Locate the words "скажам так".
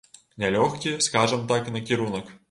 1.07-1.69